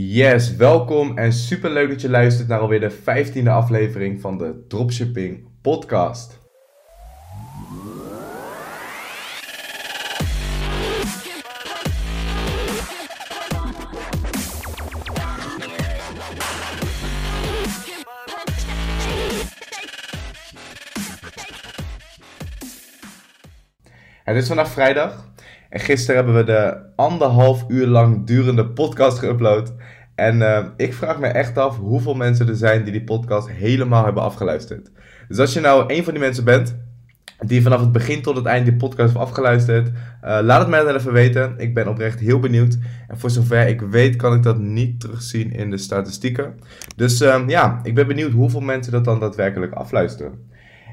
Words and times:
Yes, 0.00 0.56
welkom 0.56 1.18
en 1.18 1.32
super 1.32 1.70
leuk 1.70 1.88
dat 1.88 2.00
je 2.00 2.10
luistert 2.10 2.48
naar 2.48 2.58
alweer 2.58 2.80
de 2.80 2.96
15e 2.96 3.48
aflevering 3.48 4.20
van 4.20 4.38
de 4.38 4.64
Dropshipping 4.68 5.48
Podcast. 5.62 6.38
Het 24.24 24.36
is 24.36 24.46
vandaag 24.46 24.70
vrijdag 24.70 25.28
en 25.68 25.80
gisteren 25.80 26.16
hebben 26.16 26.34
we 26.34 26.44
de 26.44 26.76
anderhalf 26.96 27.64
uur 27.68 27.86
lang 27.86 28.26
durende 28.26 28.66
podcast 28.66 29.24
geüpload. 29.24 29.72
En 30.14 30.40
uh, 30.40 30.64
ik 30.76 30.94
vraag 30.94 31.18
me 31.18 31.26
echt 31.26 31.58
af 31.58 31.76
hoeveel 31.76 32.14
mensen 32.14 32.48
er 32.48 32.56
zijn 32.56 32.82
die 32.82 32.92
die 32.92 33.04
podcast 33.04 33.50
helemaal 33.50 34.04
hebben 34.04 34.22
afgeluisterd. 34.22 34.90
Dus 35.28 35.38
als 35.38 35.52
je 35.52 35.60
nou 35.60 35.94
een 35.94 36.04
van 36.04 36.12
die 36.12 36.22
mensen 36.22 36.44
bent, 36.44 36.76
die 37.46 37.62
vanaf 37.62 37.80
het 37.80 37.92
begin 37.92 38.22
tot 38.22 38.36
het 38.36 38.46
eind 38.46 38.64
die 38.66 38.76
podcast 38.76 39.08
heeft 39.08 39.26
afgeluisterd, 39.26 39.88
uh, 39.88 40.38
laat 40.42 40.60
het 40.60 40.68
mij 40.68 40.84
dan 40.84 40.94
even 40.94 41.12
weten. 41.12 41.54
Ik 41.58 41.74
ben 41.74 41.88
oprecht 41.88 42.20
heel 42.20 42.38
benieuwd. 42.38 42.78
En 43.08 43.18
voor 43.18 43.30
zover 43.30 43.66
ik 43.66 43.80
weet, 43.80 44.16
kan 44.16 44.34
ik 44.34 44.42
dat 44.42 44.58
niet 44.58 45.00
terugzien 45.00 45.52
in 45.52 45.70
de 45.70 45.78
statistieken. 45.78 46.58
Dus 46.96 47.20
uh, 47.20 47.42
ja, 47.46 47.80
ik 47.82 47.94
ben 47.94 48.06
benieuwd 48.06 48.32
hoeveel 48.32 48.60
mensen 48.60 48.92
dat 48.92 49.04
dan 49.04 49.20
daadwerkelijk 49.20 49.72
afluisteren. 49.72 50.46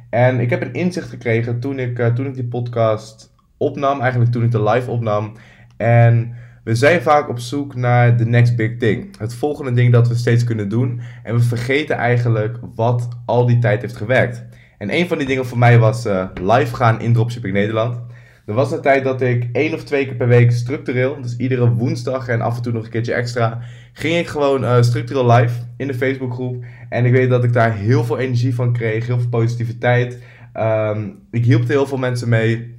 En 0.10 0.40
ik 0.40 0.50
heb 0.50 0.62
een 0.62 0.74
inzicht 0.74 1.10
gekregen 1.10 1.60
toen 1.60 1.80
ik, 1.80 2.00
uh, 2.00 2.08
toen 2.08 2.26
ik 2.26 2.34
die 2.34 2.48
podcast 2.48 3.34
opnam, 3.58 4.02
eigenlijk 4.02 4.32
toen 4.32 4.44
ik 4.44 4.52
de 4.52 4.64
live 4.64 4.92
opnam. 4.92 5.32
En 5.78 6.36
we 6.64 6.76
zijn 6.76 7.02
vaak 7.02 7.30
op 7.30 7.40
zoek 7.40 7.76
naar 7.76 8.18
de 8.18 8.26
next 8.26 8.56
big 8.56 8.78
thing. 8.78 9.18
Het 9.18 9.36
volgende 9.36 9.72
ding 9.72 9.92
dat 9.92 10.08
we 10.08 10.16
steeds 10.16 10.44
kunnen 10.44 10.70
doen. 10.70 11.02
En 11.24 11.36
we 11.36 11.42
vergeten 11.42 11.96
eigenlijk 11.96 12.58
wat 12.76 13.10
al 13.26 13.46
die 13.46 13.60
tijd 13.60 13.82
heeft 13.82 13.96
gewerkt. 13.96 14.46
En 14.78 14.94
een 14.94 15.08
van 15.08 15.18
die 15.18 15.28
dingen 15.28 15.46
voor 15.46 15.58
mij 15.58 15.80
was 15.80 16.06
uh, 16.06 16.26
live 16.42 16.76
gaan 16.76 17.02
in 17.02 17.14
Dropshipping 17.14 17.54
Nederland. 17.54 18.00
Er 18.46 18.54
was 18.54 18.72
een 18.72 18.82
tijd 18.82 19.04
dat 19.04 19.22
ik 19.22 19.50
één 19.52 19.74
of 19.74 19.84
twee 19.84 20.06
keer 20.06 20.16
per 20.16 20.28
week 20.28 20.52
structureel, 20.52 21.22
dus 21.22 21.38
iedere 21.38 21.70
woensdag 21.70 22.28
en 22.28 22.42
af 22.42 22.56
en 22.56 22.62
toe 22.62 22.74
nog 22.74 22.84
een 22.84 22.90
keertje 22.90 23.14
extra, 23.14 23.60
ging 23.94 24.18
ik 24.18 24.28
gewoon 24.28 24.64
uh, 24.64 24.82
structureel 24.82 25.32
live 25.32 25.60
in 25.78 25.88
de 25.88 25.94
Facebookgroep. 25.94 26.64
En 26.90 27.06
ik 27.06 27.12
weet 27.12 27.30
dat 27.30 27.44
ik 27.44 27.54
daar 27.54 27.76
heel 27.76 28.04
veel 28.04 28.18
energie 28.18 28.56
van 28.56 28.74
kreeg, 28.74 29.08
heel 29.08 29.20
veel 29.20 29.30
positiviteit. 29.30 30.20
Um, 30.60 31.20
ik 31.32 31.46
hielp 31.46 31.62
er 31.62 31.70
heel 31.70 31.88
veel 31.88 31.98
mensen 31.98 32.30
mee. 32.30 32.76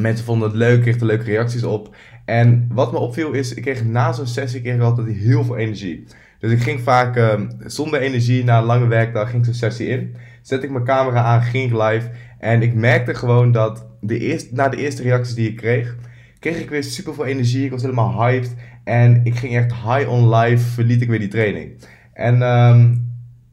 Mensen 0.00 0.24
vonden 0.24 0.48
het 0.48 0.56
leuk, 0.56 0.82
kregen 0.82 1.06
leuke 1.06 1.24
reacties 1.24 1.64
op. 1.64 1.96
En 2.24 2.68
wat 2.72 2.92
me 2.92 2.98
opviel 2.98 3.32
is, 3.32 3.54
ik 3.54 3.62
kreeg 3.62 3.84
na 3.84 4.12
zo'n 4.12 4.26
sessie 4.26 4.60
kreeg 4.60 4.74
ik 4.74 4.80
altijd 4.80 5.16
heel 5.16 5.44
veel 5.44 5.56
energie. 5.56 6.04
Dus 6.38 6.52
ik 6.52 6.62
ging 6.62 6.80
vaak 6.80 7.16
uh, 7.16 7.40
zonder 7.66 8.00
energie 8.00 8.44
na 8.44 8.58
een 8.58 8.64
lange 8.64 8.86
werkdag 8.86 9.30
ging 9.30 9.44
zo'n 9.44 9.54
sessie 9.54 9.88
in. 9.88 10.16
Zet 10.42 10.62
ik 10.62 10.70
mijn 10.70 10.84
camera 10.84 11.22
aan, 11.22 11.42
ging 11.42 11.72
ik 11.72 11.82
live. 11.82 12.10
En 12.38 12.62
ik 12.62 12.74
merkte 12.74 13.14
gewoon 13.14 13.52
dat 13.52 13.86
de 14.00 14.18
eerste, 14.18 14.54
na 14.54 14.68
de 14.68 14.76
eerste 14.76 15.02
reacties 15.02 15.34
die 15.34 15.48
ik 15.48 15.56
kreeg, 15.56 15.96
kreeg 16.38 16.58
ik 16.58 16.70
weer 16.70 16.84
super 16.84 17.14
veel 17.14 17.24
energie. 17.24 17.64
Ik 17.64 17.70
was 17.70 17.82
helemaal 17.82 18.22
hyped. 18.22 18.54
En 18.84 19.20
ik 19.24 19.34
ging 19.34 19.56
echt 19.56 19.72
high 19.72 20.10
on 20.10 20.34
live, 20.34 20.64
verliet 20.64 21.02
ik 21.02 21.08
weer 21.08 21.18
die 21.18 21.28
training. 21.28 21.72
En 22.12 22.42
um, 22.42 23.08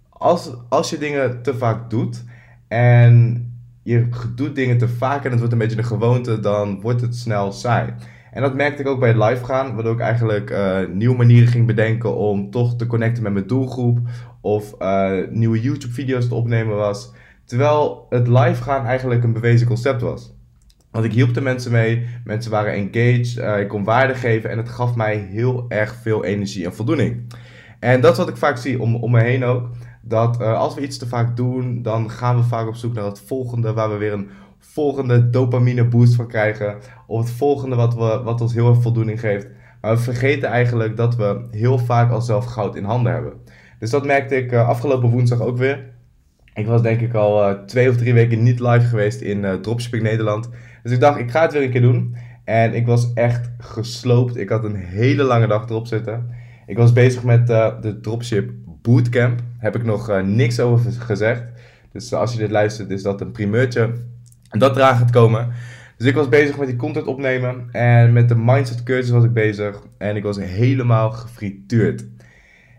als, 0.09 0.51
als 0.69 0.89
je 0.89 0.97
dingen 0.97 1.41
te 1.41 1.57
vaak 1.57 1.89
doet 1.89 2.23
en 2.67 3.46
je 3.87 4.07
doet 4.35 4.55
dingen 4.55 4.77
te 4.77 4.87
vaak 4.87 5.23
en 5.23 5.29
het 5.29 5.39
wordt 5.39 5.53
een 5.53 5.59
beetje 5.59 5.77
een 5.77 5.85
gewoonte, 5.85 6.39
dan 6.39 6.81
wordt 6.81 7.01
het 7.01 7.15
snel 7.15 7.51
saai. 7.51 7.93
En 8.31 8.41
dat 8.41 8.55
merkte 8.55 8.81
ik 8.81 8.87
ook 8.87 8.99
bij 8.99 9.07
het 9.09 9.23
live 9.23 9.45
gaan, 9.45 9.73
waardoor 9.73 9.93
ik 9.93 9.99
eigenlijk 9.99 10.51
uh, 10.51 10.79
nieuwe 10.93 11.17
manieren 11.17 11.47
ging 11.47 11.67
bedenken 11.67 12.15
om 12.15 12.51
toch 12.51 12.75
te 12.75 12.87
connecten 12.87 13.23
met 13.23 13.33
mijn 13.33 13.47
doelgroep 13.47 13.99
of 14.41 14.75
uh, 14.79 15.11
nieuwe 15.29 15.61
YouTube 15.61 15.93
video's 15.93 16.27
te 16.27 16.35
opnemen 16.35 16.75
was. 16.75 17.13
Terwijl 17.45 18.05
het 18.09 18.27
live 18.27 18.63
gaan 18.63 18.85
eigenlijk 18.85 19.23
een 19.23 19.33
bewezen 19.33 19.67
concept 19.67 20.01
was. 20.01 20.33
Want 20.91 21.05
ik 21.05 21.13
hielp 21.13 21.33
de 21.33 21.41
mensen 21.41 21.71
mee, 21.71 22.07
mensen 22.23 22.51
waren 22.51 22.73
engaged, 22.73 23.37
uh, 23.37 23.59
ik 23.59 23.67
kon 23.67 23.83
waarde 23.83 24.15
geven 24.15 24.49
en 24.49 24.57
het 24.57 24.69
gaf 24.69 24.95
mij 24.95 25.17
heel 25.17 25.65
erg 25.67 25.95
veel 26.01 26.25
energie 26.25 26.65
en 26.65 26.73
voldoening. 26.73 27.33
En 27.79 28.01
dat 28.01 28.11
is 28.11 28.17
wat 28.17 28.29
ik 28.29 28.37
vaak 28.37 28.57
zie 28.57 28.81
om, 28.81 28.95
om 28.95 29.11
me 29.11 29.21
heen 29.21 29.43
ook. 29.43 29.69
Dat 30.07 30.41
uh, 30.41 30.57
als 30.57 30.75
we 30.75 30.81
iets 30.81 30.97
te 30.97 31.07
vaak 31.07 31.35
doen, 31.35 31.81
dan 31.81 32.09
gaan 32.11 32.35
we 32.35 32.43
vaak 32.43 32.67
op 32.67 32.75
zoek 32.75 32.93
naar 32.93 33.05
het 33.05 33.19
volgende 33.19 33.73
waar 33.73 33.89
we 33.89 33.97
weer 33.97 34.13
een 34.13 34.29
volgende 34.59 35.29
dopamine 35.29 35.85
boost 35.85 36.15
van 36.15 36.27
krijgen. 36.27 36.77
Of 37.07 37.19
het 37.19 37.31
volgende 37.31 37.75
wat, 37.75 37.93
we, 37.93 38.21
wat 38.23 38.41
ons 38.41 38.53
heel 38.53 38.69
erg 38.69 38.81
voldoening 38.81 39.19
geeft. 39.19 39.47
Maar 39.81 39.95
we 39.95 40.01
vergeten 40.01 40.49
eigenlijk 40.49 40.97
dat 40.97 41.15
we 41.15 41.47
heel 41.51 41.77
vaak 41.77 42.11
al 42.11 42.21
zelf 42.21 42.45
goud 42.45 42.75
in 42.75 42.83
handen 42.83 43.13
hebben. 43.13 43.33
Dus 43.79 43.89
dat 43.89 44.05
merkte 44.05 44.35
ik 44.35 44.51
uh, 44.51 44.67
afgelopen 44.67 45.09
woensdag 45.09 45.41
ook 45.41 45.57
weer. 45.57 45.85
Ik 46.53 46.67
was 46.67 46.81
denk 46.81 47.01
ik 47.01 47.13
al 47.13 47.49
uh, 47.49 47.59
twee 47.65 47.89
of 47.89 47.97
drie 47.97 48.13
weken 48.13 48.43
niet 48.43 48.59
live 48.59 48.85
geweest 48.85 49.21
in 49.21 49.43
uh, 49.43 49.53
Dropshipping 49.53 50.03
Nederland. 50.03 50.49
Dus 50.83 50.91
ik 50.91 50.99
dacht, 50.99 51.19
ik 51.19 51.31
ga 51.31 51.41
het 51.41 51.53
weer 51.53 51.63
een 51.63 51.71
keer 51.71 51.81
doen. 51.81 52.15
En 52.43 52.73
ik 52.73 52.85
was 52.85 53.13
echt 53.13 53.49
gesloopt. 53.57 54.37
Ik 54.37 54.49
had 54.49 54.63
een 54.63 54.75
hele 54.75 55.23
lange 55.23 55.47
dag 55.47 55.69
erop 55.69 55.87
zitten. 55.87 56.29
Ik 56.65 56.77
was 56.77 56.93
bezig 56.93 57.23
met 57.23 57.47
de 57.47 57.97
Dropship 58.01 58.51
Bootcamp. 58.87 59.39
Heb 59.57 59.75
ik 59.75 59.83
nog 59.83 60.21
niks 60.23 60.59
over 60.59 60.91
gezegd. 60.91 61.43
Dus 61.91 62.13
als 62.13 62.33
je 62.33 62.39
dit 62.39 62.51
luistert, 62.51 62.89
is 62.89 63.01
dat 63.01 63.21
een 63.21 63.31
primeurtje. 63.31 63.93
En 64.49 64.59
dat 64.59 64.73
draagt 64.73 64.99
het 64.99 65.11
komen. 65.11 65.47
Dus 65.97 66.07
ik 66.07 66.15
was 66.15 66.29
bezig 66.29 66.57
met 66.57 66.67
die 66.67 66.75
content 66.75 67.05
opnemen. 67.05 67.69
En 67.71 68.13
met 68.13 68.29
de 68.29 68.35
mindset 68.35 68.83
cursus 68.83 69.09
was 69.09 69.23
ik 69.23 69.33
bezig. 69.33 69.83
En 69.97 70.15
ik 70.15 70.23
was 70.23 70.37
helemaal 70.37 71.11
gefrituurd. 71.11 72.05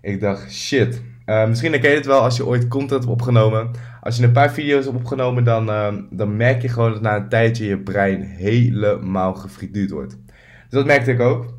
Ik 0.03 0.21
dacht, 0.21 0.53
shit. 0.53 1.03
Uh, 1.27 1.49
misschien 1.49 1.73
herken 1.73 1.91
je 1.91 1.97
het 1.97 2.07
wel 2.07 2.21
als 2.21 2.37
je 2.37 2.47
ooit 2.47 2.69
content 2.69 2.91
hebt 2.91 3.13
opgenomen. 3.13 3.71
Als 4.01 4.17
je 4.17 4.25
een 4.25 4.33
paar 4.33 4.53
video's 4.53 4.85
hebt 4.85 4.97
opgenomen, 4.97 5.45
dan, 5.45 5.67
dan 6.11 6.37
merk 6.37 6.63
je 6.63 6.69
gewoon 6.69 6.93
dat 6.93 7.01
na 7.01 7.17
een 7.17 7.29
tijdje 7.29 7.67
je 7.67 7.79
brein 7.79 8.23
helemaal 8.23 9.35
gefrituurd 9.35 9.91
wordt. 9.91 10.19
Dus 10.29 10.79
dat 10.79 10.87
merkte 10.87 11.13
ik 11.13 11.21
ook. 11.21 11.58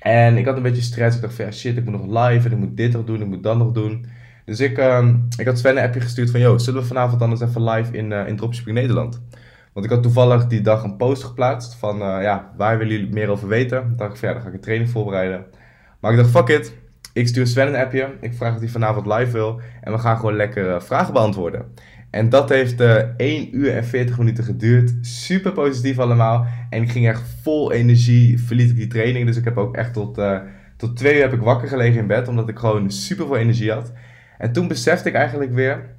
En 0.00 0.36
ik 0.36 0.46
had 0.46 0.56
een 0.56 0.62
beetje 0.62 0.82
stress. 0.82 1.16
Ik 1.16 1.22
dacht 1.22 1.34
van 1.34 1.44
ja, 1.44 1.50
shit, 1.50 1.76
ik 1.76 1.84
moet 1.84 2.06
nog 2.06 2.26
live 2.26 2.46
en 2.46 2.52
ik 2.52 2.58
moet 2.58 2.76
dit 2.76 2.92
nog 2.92 3.04
doen, 3.04 3.20
ik 3.20 3.26
moet 3.26 3.42
dat 3.42 3.56
nog 3.56 3.72
doen. 3.72 4.06
Dus 4.44 4.60
ik, 4.60 4.78
uh, 4.78 5.08
ik 5.38 5.46
had 5.46 5.58
Sven 5.58 5.76
een 5.76 5.84
appje 5.84 6.00
gestuurd 6.00 6.30
van, 6.30 6.40
yo, 6.40 6.58
zullen 6.58 6.80
we 6.80 6.86
vanavond 6.86 7.22
anders 7.22 7.40
even 7.40 7.64
live 7.64 7.96
in, 7.96 8.12
in 8.12 8.36
Dropshipping 8.36 8.76
Nederland? 8.76 9.20
Want 9.72 9.86
ik 9.86 9.92
had 9.92 10.02
toevallig 10.02 10.46
die 10.46 10.60
dag 10.60 10.82
een 10.82 10.96
post 10.96 11.24
geplaatst 11.24 11.74
van, 11.74 11.96
uh, 11.96 12.22
ja, 12.22 12.52
waar 12.56 12.78
willen 12.78 12.92
jullie 12.92 13.12
meer 13.12 13.28
over 13.28 13.48
weten? 13.48 13.80
Dan 13.80 13.96
dacht 13.96 14.14
ik 14.14 14.20
ja, 14.20 14.32
dan 14.32 14.42
ga 14.42 14.48
ik 14.48 14.54
een 14.54 14.60
training 14.60 14.90
voorbereiden. 14.90 15.44
Maar 16.00 16.10
ik 16.10 16.16
dacht, 16.16 16.30
fuck 16.30 16.48
it. 16.48 16.78
Ik 17.12 17.28
stuur 17.28 17.46
Sven 17.46 17.66
een 17.66 17.80
appje. 17.84 18.16
Ik 18.20 18.34
vraag 18.34 18.54
of 18.54 18.58
hij 18.58 18.68
vanavond 18.68 19.06
live 19.06 19.30
wil. 19.30 19.60
En 19.80 19.92
we 19.92 19.98
gaan 19.98 20.16
gewoon 20.16 20.36
lekker 20.36 20.68
uh, 20.68 20.80
vragen 20.80 21.12
beantwoorden. 21.12 21.64
En 22.10 22.28
dat 22.28 22.48
heeft 22.48 22.80
uh, 22.80 22.94
1 23.16 23.56
uur 23.56 23.74
en 23.74 23.84
40 23.84 24.18
minuten 24.18 24.44
geduurd. 24.44 24.92
Super 25.00 25.52
positief 25.52 25.98
allemaal. 25.98 26.46
En 26.70 26.82
ik 26.82 26.90
ging 26.90 27.08
echt 27.08 27.22
vol 27.42 27.72
energie, 27.72 28.40
verliet 28.40 28.70
ik 28.70 28.76
die 28.76 28.86
training. 28.86 29.26
Dus 29.26 29.36
ik 29.36 29.44
heb 29.44 29.56
ook 29.56 29.76
echt 29.76 29.92
tot, 29.92 30.18
uh, 30.18 30.40
tot 30.76 30.96
twee 30.96 31.14
uur 31.14 31.20
heb 31.20 31.32
ik 31.32 31.40
wakker 31.40 31.68
gelegen 31.68 32.00
in 32.00 32.06
bed. 32.06 32.28
Omdat 32.28 32.48
ik 32.48 32.58
gewoon 32.58 32.90
super 32.90 33.26
veel 33.26 33.36
energie 33.36 33.72
had. 33.72 33.92
En 34.38 34.52
toen 34.52 34.68
besefte 34.68 35.08
ik 35.08 35.14
eigenlijk 35.14 35.52
weer 35.52 35.94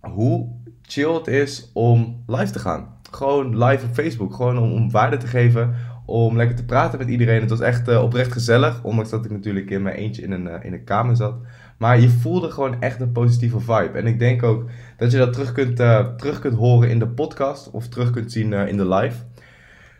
hoe 0.00 0.48
chill 0.82 1.14
het 1.14 1.26
is 1.26 1.70
om 1.72 2.22
live 2.26 2.52
te 2.52 2.58
gaan 2.58 2.98
gewoon 3.10 3.64
live 3.64 3.86
op 3.86 3.94
Facebook. 3.94 4.34
Gewoon 4.34 4.58
om, 4.58 4.90
waarde 4.90 5.16
te 5.16 5.26
geven. 5.26 5.74
Om 6.06 6.36
lekker 6.36 6.56
te 6.56 6.64
praten 6.64 6.98
met 6.98 7.08
iedereen. 7.08 7.40
Het 7.40 7.50
was 7.50 7.60
echt 7.60 7.88
uh, 7.88 8.02
oprecht 8.02 8.32
gezellig. 8.32 8.84
Ondanks 8.84 9.10
dat 9.10 9.24
ik 9.24 9.30
natuurlijk 9.30 9.70
in 9.70 9.82
mijn 9.82 9.96
eentje 9.96 10.22
in 10.22 10.32
een, 10.32 10.62
in 10.62 10.72
een 10.72 10.84
kamer 10.84 11.16
zat. 11.16 11.34
Maar 11.80 12.00
je 12.00 12.08
voelde 12.08 12.50
gewoon 12.50 12.80
echt 12.80 13.00
een 13.00 13.12
positieve 13.12 13.60
vibe. 13.60 13.98
En 13.98 14.06
ik 14.06 14.18
denk 14.18 14.42
ook 14.42 14.70
dat 14.96 15.12
je 15.12 15.18
dat 15.18 15.32
terug 15.32 15.52
kunt, 15.52 15.80
uh, 15.80 16.06
terug 16.16 16.38
kunt 16.40 16.56
horen 16.56 16.90
in 16.90 16.98
de 16.98 17.08
podcast. 17.08 17.70
Of 17.70 17.88
terug 17.88 18.10
kunt 18.10 18.32
zien 18.32 18.52
in 18.52 18.76
de 18.76 18.88
live. 18.88 19.16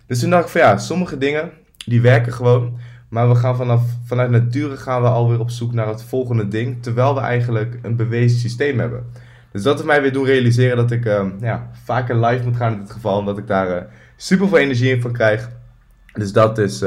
Dus 0.06 0.20
toen 0.20 0.30
dacht 0.30 0.44
ik 0.44 0.50
van 0.50 0.60
ja, 0.60 0.78
sommige 0.78 1.18
dingen 1.18 1.50
die 1.86 2.00
werken 2.00 2.32
gewoon. 2.32 2.78
Maar 3.08 3.28
we 3.28 3.34
gaan 3.34 3.56
vanaf, 3.56 3.82
vanuit 4.04 4.30
nature 4.30 4.76
gaan 4.76 5.02
we 5.02 5.08
alweer 5.08 5.40
op 5.40 5.50
zoek 5.50 5.72
naar 5.72 5.88
het 5.88 6.02
volgende 6.02 6.48
ding. 6.48 6.82
Terwijl 6.82 7.14
we 7.14 7.20
eigenlijk 7.20 7.78
een 7.82 7.96
bewezen 7.96 8.38
systeem 8.38 8.78
hebben. 8.78 9.06
Dus 9.52 9.62
dat 9.62 9.74
heeft 9.74 9.86
mij 9.86 10.02
weer 10.02 10.12
doen 10.12 10.24
realiseren 10.24 10.76
dat 10.76 10.90
ik 10.90 11.04
uh, 11.04 11.26
ja, 11.40 11.70
vaker 11.84 12.26
live 12.26 12.44
moet 12.44 12.56
gaan 12.56 12.72
in 12.72 12.80
dit 12.80 12.90
geval. 12.90 13.18
Omdat 13.18 13.38
ik 13.38 13.46
daar 13.46 13.76
uh, 13.76 13.82
super 14.16 14.48
veel 14.48 14.58
energie 14.58 14.94
in 14.94 15.00
van 15.00 15.12
krijg. 15.12 15.50
Dus 16.12 16.32
dat 16.32 16.58
is, 16.58 16.84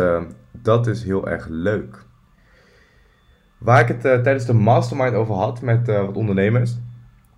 dat 0.52 0.88
is 0.88 1.04
heel 1.04 1.30
erg 1.30 1.48
leuk. 1.50 2.06
Waar 3.64 3.82
ik 3.82 3.88
het 3.88 4.02
tijdens 4.02 4.46
de 4.46 4.54
mastermind 4.54 5.14
over 5.14 5.36
had 5.36 5.62
met 5.62 5.88
wat 5.88 6.16
ondernemers. 6.16 6.78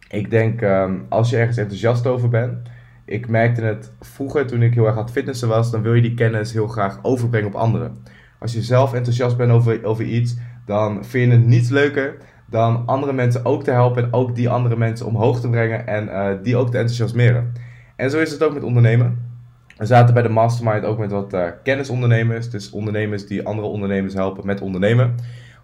Ik 0.09 0.29
denk 0.29 0.61
ehm, 0.61 0.93
als 1.09 1.29
je 1.29 1.37
ergens 1.37 1.57
enthousiast 1.57 2.07
over 2.07 2.29
bent. 2.29 2.57
Ik 3.05 3.27
merkte 3.27 3.61
het 3.61 3.91
vroeger 4.01 4.47
toen 4.47 4.61
ik 4.61 4.73
heel 4.73 4.85
erg 4.85 4.95
aan 4.95 5.03
het 5.03 5.11
fitnessen 5.11 5.47
was. 5.47 5.71
Dan 5.71 5.81
wil 5.81 5.93
je 5.93 6.01
die 6.01 6.13
kennis 6.13 6.53
heel 6.53 6.67
graag 6.67 6.99
overbrengen 7.01 7.47
op 7.47 7.55
anderen. 7.55 7.97
Als 8.39 8.53
je 8.53 8.61
zelf 8.61 8.93
enthousiast 8.93 9.37
bent 9.37 9.51
over, 9.51 9.83
over 9.83 10.03
iets. 10.03 10.35
Dan 10.65 11.05
vind 11.05 11.31
je 11.31 11.37
het 11.37 11.47
niets 11.47 11.69
leuker 11.69 12.17
dan 12.49 12.83
andere 12.85 13.13
mensen 13.13 13.45
ook 13.45 13.63
te 13.63 13.71
helpen 13.71 14.03
en 14.03 14.13
ook 14.13 14.35
die 14.35 14.49
andere 14.49 14.75
mensen 14.75 15.05
omhoog 15.05 15.39
te 15.39 15.49
brengen 15.49 15.87
en 15.87 16.07
uh, 16.07 16.29
die 16.43 16.55
ook 16.55 16.71
te 16.71 16.77
enthousiasmeren. 16.77 17.53
En 17.95 18.11
zo 18.11 18.19
is 18.19 18.31
het 18.31 18.43
ook 18.43 18.53
met 18.53 18.63
ondernemen. 18.63 19.33
We 19.77 19.85
zaten 19.85 20.13
bij 20.13 20.23
de 20.23 20.29
mastermind 20.29 20.83
ook 20.83 20.97
met 20.97 21.11
wat 21.11 21.35
kennisondernemers, 21.63 22.49
dus 22.49 22.69
ondernemers 22.69 23.27
die 23.27 23.45
andere 23.45 23.67
ondernemers 23.67 24.13
helpen 24.13 24.45
met 24.45 24.61
ondernemen. 24.61 25.15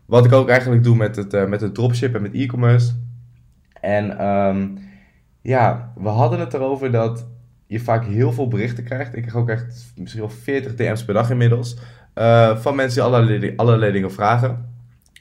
Wat 0.05 0.25
ik 0.25 0.31
ook 0.31 0.49
eigenlijk 0.49 0.83
doe 0.83 0.95
met 0.95 1.15
het, 1.15 1.33
uh, 1.33 1.45
met 1.45 1.61
het 1.61 1.73
dropship 1.73 2.15
en 2.15 2.21
met 2.21 2.33
e-commerce. 2.33 2.93
En 3.81 4.17
ehm, 4.17 4.67
ja, 5.41 5.93
we 5.95 6.09
hadden 6.09 6.39
het 6.39 6.53
erover 6.53 6.91
dat 6.91 7.27
je 7.67 7.79
vaak 7.79 8.05
heel 8.05 8.31
veel 8.31 8.47
berichten 8.47 8.83
krijgt. 8.83 9.15
Ik 9.15 9.21
krijg 9.21 9.37
ook 9.37 9.49
echt 9.49 9.93
misschien 9.95 10.21
wel 10.21 10.29
40 10.29 10.75
DM's 10.75 11.05
per 11.05 11.13
dag 11.13 11.29
inmiddels. 11.29 11.77
Uh, 12.15 12.57
van 12.57 12.75
mensen 12.75 13.03
die 13.03 13.13
allerlei, 13.13 13.53
allerlei 13.55 13.91
dingen 13.91 14.11
vragen. 14.11 14.69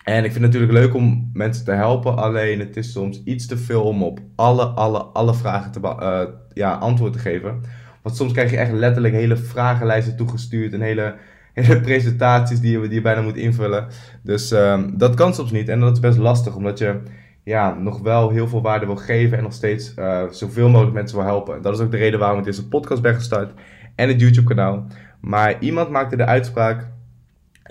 En 0.05 0.25
ik 0.25 0.33
vind 0.33 0.45
het 0.45 0.53
natuurlijk 0.53 0.73
leuk 0.73 0.95
om 0.95 1.31
mensen 1.33 1.65
te 1.65 1.73
helpen. 1.73 2.17
Alleen 2.17 2.59
het 2.59 2.77
is 2.77 2.93
soms 2.93 3.23
iets 3.25 3.47
te 3.47 3.57
veel 3.57 3.83
om 3.83 4.03
op 4.03 4.21
alle, 4.35 4.65
alle, 4.65 4.99
alle 4.99 5.35
vragen 5.35 5.71
te 5.73 5.81
uh, 5.81 6.23
ja, 6.53 6.73
antwoord 6.73 7.13
te 7.13 7.19
geven. 7.19 7.61
Want 8.03 8.17
soms 8.17 8.33
krijg 8.33 8.51
je 8.51 8.57
echt 8.57 8.73
letterlijk 8.73 9.15
hele 9.15 9.37
vragenlijsten 9.37 10.17
toegestuurd. 10.17 10.73
En 10.73 10.81
hele, 10.81 11.15
hele 11.53 11.81
presentaties 11.81 12.61
die 12.61 12.81
je, 12.91 13.01
bijna 13.01 13.21
moet 13.21 13.37
invullen. 13.37 13.87
Dus 14.23 14.53
uh, 14.53 14.83
dat 14.93 15.15
kan 15.15 15.35
soms 15.35 15.51
niet. 15.51 15.69
En 15.69 15.81
dat 15.81 15.93
is 15.93 16.01
best 16.01 16.19
lastig. 16.19 16.57
Omdat 16.57 16.79
je 16.79 17.01
ja, 17.45 17.75
nog 17.75 18.01
wel 18.01 18.31
heel 18.31 18.49
veel 18.49 18.63
waarde 18.63 18.87
wil 18.87 18.97
geven. 18.97 19.37
En 19.37 19.43
nog 19.43 19.53
steeds 19.53 19.95
uh, 19.99 20.23
zoveel 20.31 20.69
mogelijk 20.69 20.95
mensen 20.95 21.17
wil 21.17 21.27
helpen. 21.27 21.63
Dat 21.63 21.75
is 21.75 21.81
ook 21.81 21.91
de 21.91 21.97
reden 21.97 22.19
waarom 22.19 22.39
ik 22.39 22.45
deze 22.45 22.69
podcast 22.69 23.03
ben 23.03 23.15
gestart. 23.15 23.53
En 23.95 24.09
het 24.09 24.21
YouTube 24.21 24.49
kanaal. 24.49 24.87
Maar 25.21 25.57
iemand 25.61 25.91
maakte 25.91 26.17
de 26.17 26.27
uitspraak 26.27 26.89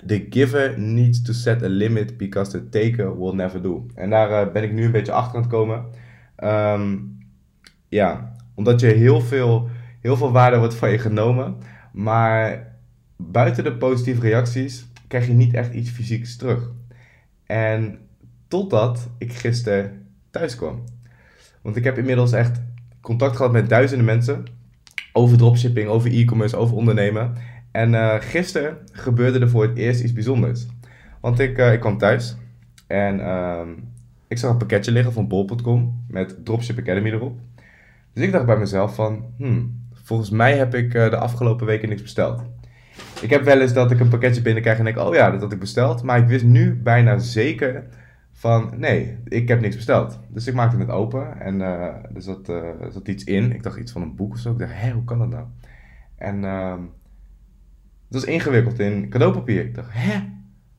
The 0.06 0.26
giver 0.30 0.78
needs 0.78 1.22
to 1.22 1.32
set 1.32 1.62
a 1.62 1.68
limit 1.68 2.16
because 2.16 2.50
the 2.50 2.68
taker 2.68 3.18
will 3.18 3.34
never 3.34 3.62
do. 3.62 3.86
En 3.94 4.10
daar 4.10 4.46
uh, 4.46 4.52
ben 4.52 4.62
ik 4.62 4.72
nu 4.72 4.84
een 4.84 4.90
beetje 4.90 5.12
achter 5.12 5.36
aan 5.36 5.42
het 5.42 5.50
komen. 5.50 5.84
Um, 6.44 7.18
ja, 7.88 8.32
omdat 8.54 8.80
je 8.80 8.86
heel 8.86 9.20
veel, 9.20 9.68
heel 10.00 10.16
veel 10.16 10.32
waarde 10.32 10.58
wordt 10.58 10.74
van 10.74 10.90
je 10.90 10.98
genomen. 10.98 11.56
Maar 11.92 12.69
buiten 13.30 13.64
de 13.64 13.76
positieve 13.76 14.20
reacties 14.20 14.86
krijg 15.06 15.26
je 15.26 15.32
niet 15.32 15.54
echt 15.54 15.74
iets 15.74 15.90
fysieks 15.90 16.36
terug. 16.36 16.70
En 17.46 17.98
totdat 18.48 19.08
ik 19.18 19.32
gisteren 19.32 20.06
thuis 20.30 20.56
kwam. 20.56 20.84
Want 21.62 21.76
ik 21.76 21.84
heb 21.84 21.98
inmiddels 21.98 22.32
echt 22.32 22.60
contact 23.00 23.36
gehad 23.36 23.52
met 23.52 23.68
duizenden 23.68 24.06
mensen. 24.06 24.44
Over 25.12 25.36
dropshipping, 25.36 25.88
over 25.88 26.12
e-commerce, 26.12 26.56
over 26.56 26.76
ondernemen. 26.76 27.32
En 27.70 27.92
uh, 27.92 28.14
gisteren 28.20 28.78
gebeurde 28.92 29.38
er 29.38 29.50
voor 29.50 29.62
het 29.62 29.76
eerst 29.76 30.02
iets 30.02 30.12
bijzonders. 30.12 30.66
Want 31.20 31.38
ik, 31.38 31.58
uh, 31.58 31.72
ik 31.72 31.80
kwam 31.80 31.98
thuis 31.98 32.36
en 32.86 33.18
uh, 33.18 33.60
ik 34.28 34.38
zag 34.38 34.50
een 34.50 34.56
pakketje 34.56 34.92
liggen 34.92 35.12
van 35.12 35.28
bol.com 35.28 36.04
met 36.08 36.44
Dropship 36.44 36.78
Academy 36.78 37.10
erop. 37.10 37.38
Dus 38.12 38.24
ik 38.24 38.32
dacht 38.32 38.46
bij 38.46 38.58
mezelf 38.58 38.94
van, 38.94 39.24
hmm, 39.36 39.88
volgens 39.92 40.30
mij 40.30 40.56
heb 40.56 40.74
ik 40.74 40.94
uh, 40.94 41.10
de 41.10 41.16
afgelopen 41.16 41.66
weken 41.66 41.88
niks 41.88 42.02
besteld. 42.02 42.42
Ik 43.20 43.30
heb 43.30 43.42
wel 43.42 43.60
eens 43.60 43.72
dat 43.72 43.90
ik 43.90 44.00
een 44.00 44.08
pakketje 44.08 44.42
binnenkrijg 44.42 44.78
en 44.78 44.84
denk, 44.84 44.98
oh 44.98 45.14
ja, 45.14 45.30
dat 45.30 45.40
had 45.40 45.52
ik 45.52 45.58
besteld. 45.58 46.02
Maar 46.02 46.18
ik 46.18 46.28
wist 46.28 46.44
nu 46.44 46.74
bijna 46.74 47.18
zeker 47.18 47.84
van, 48.32 48.72
nee, 48.76 49.18
ik 49.24 49.48
heb 49.48 49.60
niks 49.60 49.76
besteld. 49.76 50.18
Dus 50.28 50.46
ik 50.46 50.54
maakte 50.54 50.76
het 50.76 50.90
open 50.90 51.40
en 51.40 51.60
er 51.60 52.02
zat, 52.16 52.48
er 52.48 52.92
zat 52.92 53.08
iets 53.08 53.24
in. 53.24 53.52
Ik 53.52 53.62
dacht 53.62 53.78
iets 53.78 53.92
van 53.92 54.02
een 54.02 54.14
boek 54.14 54.32
of 54.32 54.38
zo. 54.38 54.52
Ik 54.52 54.58
dacht, 54.58 54.72
hé, 54.74 54.90
hoe 54.90 55.04
kan 55.04 55.18
dat 55.18 55.28
nou? 55.28 55.44
En 56.16 56.44
ehm, 56.44 56.80
het 58.10 58.20
was 58.20 58.24
ingewikkeld 58.24 58.78
in 58.78 59.08
cadeaupapier. 59.08 59.64
Ik 59.64 59.74
dacht, 59.74 59.88
hè? 59.92 60.20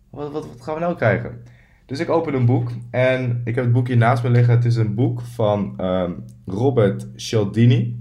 Wat, 0.09 0.31
wat, 0.31 0.47
wat 0.47 0.61
gaan 0.61 0.73
we 0.73 0.79
nou 0.79 0.95
krijgen? 0.95 1.43
Dus 1.85 1.99
ik 1.99 2.09
open 2.09 2.33
een 2.33 2.45
boek 2.45 2.71
en 2.89 3.41
ik 3.43 3.55
heb 3.55 3.63
het 3.63 3.73
boek 3.73 3.87
hier 3.87 3.97
naast 3.97 4.23
me 4.23 4.29
liggen. 4.29 4.53
Het 4.55 4.65
is 4.65 4.75
een 4.75 4.95
boek 4.95 5.21
van 5.21 5.85
um, 5.85 6.23
Robert 6.45 7.07
Cialdini. 7.15 7.99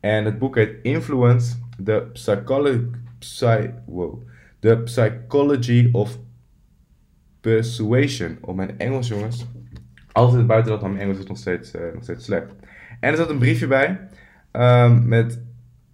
En 0.00 0.24
het 0.24 0.38
boek 0.38 0.54
heet 0.54 0.74
Influence, 0.82 1.56
the 1.84 2.08
Psychology, 2.12 2.86
Psy, 3.20 3.70
wow, 3.86 4.22
the 4.58 4.80
Psychology 4.84 5.88
of 5.92 6.18
Persuasion. 7.40 8.38
Op 8.40 8.56
mijn 8.56 8.78
Engels, 8.78 9.08
jongens. 9.08 9.46
Altijd 10.12 10.46
buiten 10.46 10.72
dat, 10.72 10.80
maar 10.80 10.90
mijn 10.90 11.02
Engels 11.02 11.18
is 11.18 11.26
nog 11.26 11.38
steeds, 11.38 11.74
uh, 11.74 11.80
nog 11.94 12.02
steeds 12.02 12.24
slecht. 12.24 12.52
En 13.00 13.10
er 13.10 13.16
zat 13.16 13.30
een 13.30 13.38
briefje 13.38 13.66
bij 13.66 14.08
um, 14.52 15.08
met, 15.08 15.42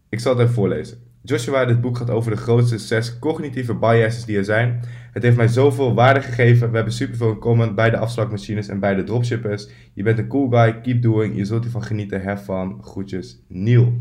ik 0.08 0.20
zal 0.20 0.32
het 0.32 0.40
even 0.40 0.54
voorlezen. 0.54 0.98
Joshua, 1.22 1.64
dit 1.64 1.80
boek 1.80 1.96
gaat 1.96 2.10
over 2.10 2.30
de 2.30 2.36
grootste 2.36 2.78
zes 2.78 3.18
cognitieve 3.18 3.74
biases 3.74 4.24
die 4.24 4.36
er 4.36 4.44
zijn. 4.44 4.80
Het 5.12 5.22
heeft 5.22 5.36
mij 5.36 5.48
zoveel 5.48 5.94
waarde 5.94 6.20
gegeven. 6.20 6.68
We 6.70 6.74
hebben 6.76 6.94
superveel 6.94 7.30
in 7.30 7.38
common 7.38 7.74
bij 7.74 7.90
de 7.90 7.96
afslagmachines 7.96 8.68
en 8.68 8.80
bij 8.80 8.94
de 8.94 9.04
dropshippers. 9.04 9.68
Je 9.92 10.02
bent 10.02 10.18
een 10.18 10.28
cool 10.28 10.48
guy, 10.48 10.80
keep 10.80 11.02
doing. 11.02 11.36
Je 11.36 11.44
zult 11.44 11.62
hiervan 11.62 11.82
genieten. 11.82 12.22
Have 12.22 12.44
fun. 12.44 12.82
Groetjes, 12.82 13.42
Neil. 13.48 13.96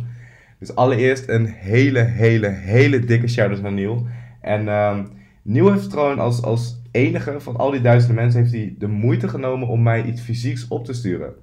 Dus 0.60 0.76
allereerst 0.76 1.30
een 1.30 1.46
hele, 1.46 2.00
hele, 2.00 2.48
hele 2.48 3.00
dikke 3.00 3.28
shout-out 3.28 3.62
naar 3.62 3.74
Neil. 3.74 4.08
En 4.42 4.68
um, 4.68 5.08
Neil 5.42 5.72
heeft 5.72 5.90
trouwens 5.90 6.22
als, 6.22 6.42
als 6.42 6.82
enige 6.92 7.40
van 7.40 7.56
al 7.56 7.72
die 7.72 7.82
duizenden 7.82 8.16
mensen 8.16 8.42
heeft 8.42 8.54
hij 8.54 8.76
de 8.78 8.88
moeite 8.88 9.28
genomen 9.28 9.68
om 9.68 9.84
mij 9.84 10.04
iets 10.04 10.22
fysieks 10.22 10.68
op 10.68 10.86
te 10.86 10.94
sturen. 10.94 11.34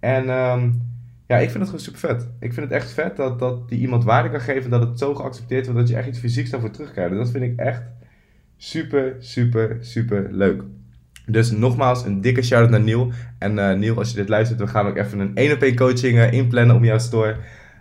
En 0.00 0.28
um, 0.28 0.82
ja, 1.26 1.36
ik 1.36 1.50
vind 1.50 1.58
het 1.58 1.64
gewoon 1.64 1.80
super 1.80 2.00
vet. 2.00 2.28
Ik 2.40 2.52
vind 2.52 2.66
het 2.66 2.74
echt 2.80 2.90
vet 2.90 3.16
dat, 3.16 3.38
dat 3.38 3.68
die 3.68 3.78
iemand 3.78 4.04
waarde 4.04 4.30
kan 4.30 4.40
geven, 4.40 4.70
dat 4.70 4.82
het 4.82 4.98
zo 4.98 5.14
geaccepteerd 5.14 5.64
wordt 5.64 5.80
dat 5.80 5.88
je 5.88 5.96
echt 5.96 6.08
iets 6.08 6.18
fysieks 6.18 6.50
daarvoor 6.50 6.70
terugkrijgt. 6.70 7.14
Dat 7.14 7.30
vind 7.30 7.44
ik 7.44 7.58
echt 7.58 7.82
super, 8.56 9.16
super, 9.18 9.76
super 9.80 10.28
leuk. 10.30 10.62
Dus 11.26 11.50
nogmaals, 11.50 12.04
een 12.04 12.20
dikke 12.20 12.42
shout-out 12.42 12.70
naar 12.70 12.80
Neil. 12.80 13.12
En 13.38 13.56
uh, 13.56 13.72
Neil, 13.72 13.96
als 13.96 14.10
je 14.10 14.16
dit 14.16 14.28
luistert, 14.28 14.60
we 14.60 14.66
gaan 14.66 14.86
ook 14.86 14.96
even 14.96 15.18
een 15.18 15.34
1 15.34 15.52
op 15.52 15.62
1 15.62 15.76
coaching 15.76 16.16
uh, 16.18 16.32
inplannen 16.32 16.76
om 16.76 16.84
jouw 16.84 16.98
store 16.98 17.36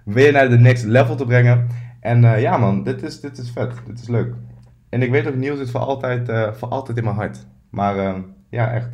weer 0.05 0.31
naar 0.31 0.49
de 0.49 0.57
next 0.57 0.83
level 0.83 1.15
te 1.15 1.25
brengen. 1.25 1.67
En 1.99 2.23
uh, 2.23 2.41
ja 2.41 2.57
man, 2.57 2.83
dit 2.83 3.03
is, 3.03 3.19
dit 3.19 3.37
is 3.37 3.51
vet. 3.51 3.73
Dit 3.85 3.99
is 3.99 4.07
leuk. 4.07 4.33
En 4.89 5.01
ik 5.01 5.11
weet 5.11 5.27
ook, 5.27 5.35
Neil 5.35 5.55
zit 5.55 5.71
voor 5.71 5.79
altijd, 5.79 6.55
voor 6.57 6.67
altijd 6.67 6.97
in 6.97 7.03
mijn 7.03 7.15
hart. 7.15 7.45
Maar 7.69 8.23
ja, 8.49 8.71
echt. 8.71 8.89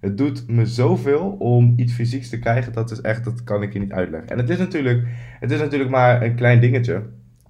Het 0.00 0.18
doet 0.18 0.48
me 0.48 0.66
zoveel 0.66 1.36
om 1.38 1.72
iets 1.76 1.92
fysieks 1.92 2.28
te 2.28 2.38
krijgen. 2.38 2.72
Dat 2.72 2.90
is 2.90 3.00
echt, 3.00 3.24
dat 3.24 3.44
kan 3.44 3.62
ik 3.62 3.72
je 3.72 3.78
niet 3.78 3.92
uitleggen. 3.92 4.30
En 4.30 4.38
het 4.38 4.48
is 4.50 4.58
natuurlijk, 4.58 5.06
het 5.40 5.50
is 5.50 5.60
natuurlijk 5.60 5.90
maar 5.90 6.22
een 6.22 6.34
klein 6.34 6.60
dingetje. 6.60 7.02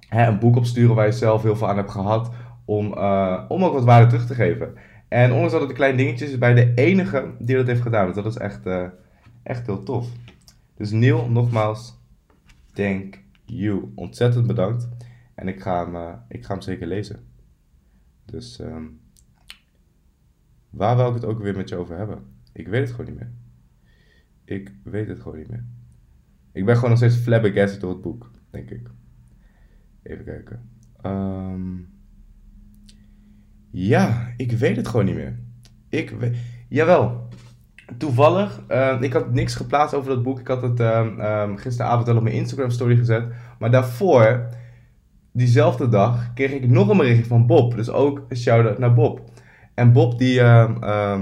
Hè, 0.09 0.27
een 0.27 0.39
boek 0.39 0.57
opsturen 0.57 0.95
waar 0.95 1.07
je 1.07 1.13
zelf 1.13 1.43
heel 1.43 1.57
veel 1.57 1.69
aan 1.69 1.77
hebt 1.77 1.91
gehad. 1.91 2.31
Om, 2.65 2.87
uh, 2.87 3.45
om 3.49 3.65
ook 3.65 3.73
wat 3.73 3.85
waarde 3.85 4.07
terug 4.07 4.27
te 4.27 4.35
geven. 4.35 4.75
En 5.09 5.33
ondanks 5.33 5.53
dat 5.53 5.61
het 5.61 5.71
een 5.71 5.77
klein 5.77 5.97
dingetje 5.97 6.27
is, 6.27 6.39
bij 6.39 6.55
de 6.55 6.73
enige 6.75 7.25
die 7.39 7.57
dat 7.57 7.67
heeft 7.67 7.83
gedaan. 7.83 8.07
Dus 8.07 8.15
dat 8.15 8.27
is 8.27 8.37
echt, 8.37 8.61
echt 9.43 9.67
heel 9.67 9.83
tof. 9.83 10.07
Dus 10.77 10.91
Neil, 10.91 11.29
nogmaals, 11.31 12.02
thank 12.73 13.23
you. 13.45 13.93
Ontzettend 13.95 14.47
bedankt. 14.47 14.89
En 15.35 15.49
ik 15.49 15.61
ga 15.61 15.85
hem, 15.85 15.95
uh, 15.95 16.15
ik 16.29 16.45
ga 16.45 16.53
hem 16.53 16.63
zeker 16.63 16.87
lezen. 16.87 17.27
Dus 18.25 18.59
um, 18.59 19.01
waar 20.71 20.97
wil 20.97 21.09
ik 21.09 21.15
het 21.15 21.25
ook 21.25 21.39
weer 21.39 21.57
met 21.57 21.69
je 21.69 21.77
over 21.77 21.97
hebben? 21.97 22.25
Ik 22.53 22.69
weet 22.69 22.81
het 22.81 22.91
gewoon 22.91 23.07
niet 23.07 23.19
meer. 23.19 23.33
Ik 24.45 24.73
weet 24.83 25.09
het 25.09 25.21
gewoon 25.21 25.39
niet 25.39 25.49
meer. 25.49 25.65
Ik 26.53 26.65
ben 26.65 26.75
gewoon 26.75 26.91
nog 26.91 26.99
steeds 26.99 27.17
flabbergasted 27.17 27.81
door 27.81 27.91
het 27.91 28.01
boek, 28.01 28.31
denk 28.51 28.71
ik. 28.71 28.91
Even 30.03 30.25
kijken. 30.25 30.71
Um, 31.07 31.91
ja, 33.71 34.33
ik 34.37 34.53
weet 34.53 34.77
het 34.77 34.89
gewoon 34.89 35.05
niet 35.05 35.15
meer. 35.15 35.39
Ik 35.89 36.11
weet... 36.11 36.37
Jawel. 36.69 37.22
Toevallig, 37.99 38.61
uh, 38.71 38.97
ik 39.01 39.13
had 39.13 39.33
niks 39.33 39.55
geplaatst 39.55 39.95
over 39.95 40.11
dat 40.11 40.23
boek. 40.23 40.41
Ik 40.41 40.47
had 40.47 40.63
het 40.63 40.81
uh, 40.81 41.43
um, 41.43 41.57
gisteravond 41.57 42.09
al 42.09 42.17
op 42.17 42.23
mijn 42.23 42.35
Instagram 42.35 42.71
story 42.71 42.97
gezet. 42.97 43.25
Maar 43.59 43.71
daarvoor, 43.71 44.47
diezelfde 45.33 45.89
dag, 45.89 46.33
kreeg 46.35 46.53
ik 46.53 46.69
nog 46.69 46.89
een 46.89 46.97
berichtje 46.97 47.25
van 47.25 47.47
Bob. 47.47 47.77
Dus 47.77 47.91
ook 47.91 48.25
een 48.29 48.37
shout-out 48.37 48.79
naar 48.79 48.95
Bob. 48.95 49.21
En 49.75 49.93
Bob 49.93 50.19
die... 50.19 50.41
Uh, 50.41 51.19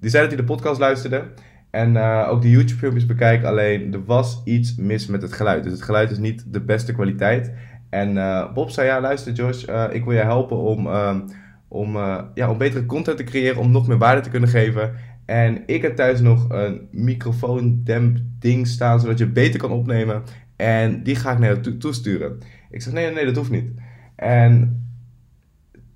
die 0.00 0.10
zei 0.10 0.22
dat 0.22 0.32
hij 0.32 0.42
de 0.46 0.52
podcast 0.52 0.80
luisterde. 0.80 1.24
En 1.70 1.94
uh, 1.94 2.26
ook 2.30 2.42
de 2.42 2.50
YouTube 2.50 2.78
filmpjes 2.78 3.06
bekijkt. 3.06 3.44
Alleen 3.44 3.92
er 3.92 4.04
was 4.04 4.42
iets 4.44 4.74
mis 4.74 5.06
met 5.06 5.22
het 5.22 5.32
geluid. 5.32 5.62
Dus 5.62 5.72
het 5.72 5.82
geluid 5.82 6.10
is 6.10 6.18
niet 6.18 6.44
de 6.52 6.60
beste 6.60 6.92
kwaliteit. 6.92 7.52
En 7.90 8.14
Bob 8.54 8.70
zei 8.70 8.86
ja 8.86 9.00
luister 9.00 9.32
Josh. 9.32 9.64
Ik 9.90 10.04
wil 10.04 10.12
je 10.12 10.20
helpen 10.20 10.56
om, 10.56 10.86
ehm, 10.86 11.20
om, 11.68 11.96
ja, 12.34 12.50
om 12.50 12.58
betere 12.58 12.86
content 12.86 13.16
te 13.16 13.24
creëren. 13.24 13.60
Om 13.60 13.70
nog 13.70 13.88
meer 13.88 13.98
waarde 13.98 14.20
te 14.20 14.30
kunnen 14.30 14.48
geven. 14.48 14.92
En 15.26 15.62
ik 15.66 15.82
heb 15.82 15.96
thuis 15.96 16.20
nog 16.20 16.50
een 16.50 16.88
microfoondemp 16.90 18.18
ding 18.38 18.66
staan. 18.66 19.00
Zodat 19.00 19.18
je 19.18 19.26
beter 19.26 19.60
kan 19.60 19.70
opnemen. 19.70 20.22
En 20.56 21.02
die 21.02 21.16
ga 21.16 21.32
ik 21.32 21.38
naar 21.38 21.54
je 21.54 21.60
to 21.60 21.76
toesturen. 21.76 22.38
Ik 22.70 22.82
zeg 22.82 22.92
nee, 22.92 23.10
nee, 23.10 23.24
dat 23.24 23.36
hoeft 23.36 23.50
niet. 23.50 23.70
En 24.16 24.80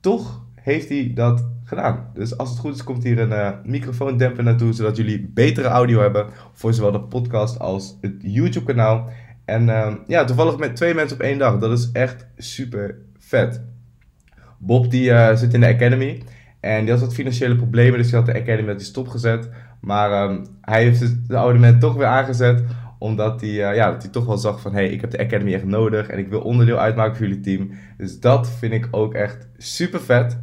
toch 0.00 0.44
heeft 0.54 0.88
hij 0.88 1.12
dat 1.14 1.48
gedaan. 1.64 2.10
Dus 2.14 2.36
als 2.36 2.50
het 2.50 2.58
goed 2.58 2.74
is, 2.74 2.84
komt 2.84 3.04
hier 3.04 3.18
een 3.18 3.30
uh, 3.30 3.50
microfoondemper 3.64 4.44
naartoe, 4.44 4.72
zodat 4.72 4.96
jullie 4.96 5.30
betere 5.34 5.68
audio 5.68 6.00
hebben 6.00 6.26
voor 6.52 6.74
zowel 6.74 6.92
de 6.92 7.00
podcast 7.00 7.58
als 7.58 7.98
het 8.00 8.14
YouTube-kanaal. 8.18 9.10
En 9.44 9.62
uh, 9.62 9.94
ja, 10.06 10.24
toevallig 10.24 10.58
met 10.58 10.76
twee 10.76 10.94
mensen 10.94 11.16
op 11.16 11.22
één 11.22 11.38
dag. 11.38 11.58
Dat 11.58 11.78
is 11.78 11.90
echt 11.92 12.26
super 12.36 12.98
vet. 13.18 13.62
Bob 14.58 14.90
die 14.90 15.10
uh, 15.10 15.34
zit 15.34 15.54
in 15.54 15.60
de 15.60 15.74
Academy 15.74 16.22
en 16.60 16.80
die 16.80 16.90
had 16.90 17.00
wat 17.00 17.14
financiële 17.14 17.56
problemen, 17.56 17.98
dus 17.98 18.10
hij 18.10 18.18
had 18.18 18.28
de 18.28 18.40
Academy 18.40 18.66
met 18.66 18.78
die 18.78 18.86
stopgezet. 18.86 19.48
Maar 19.80 20.30
um, 20.30 20.46
hij 20.60 20.82
heeft 20.82 21.00
het 21.00 21.34
abonnement 21.34 21.80
toch 21.80 21.94
weer 21.94 22.06
aangezet, 22.06 22.64
omdat 22.98 23.40
hij, 23.40 23.50
uh, 23.50 23.74
ja, 23.74 23.90
dat 23.90 24.02
hij 24.02 24.12
toch 24.12 24.26
wel 24.26 24.38
zag 24.38 24.60
van... 24.60 24.72
hé, 24.72 24.78
hey, 24.78 24.90
ik 24.90 25.00
heb 25.00 25.10
de 25.10 25.18
Academy 25.18 25.54
echt 25.54 25.64
nodig 25.64 26.06
en 26.06 26.18
ik 26.18 26.28
wil 26.28 26.40
onderdeel 26.40 26.78
uitmaken 26.78 27.16
voor 27.16 27.26
jullie 27.26 27.42
team. 27.42 27.70
Dus 27.96 28.20
dat 28.20 28.50
vind 28.50 28.72
ik 28.72 28.88
ook 28.90 29.14
echt 29.14 29.48
super 29.56 30.00
vet 30.00 30.38